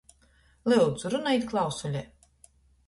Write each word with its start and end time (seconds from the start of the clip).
Lyudzu, 0.73 1.11
runojit 1.15 1.47
klausulē! 1.53 2.05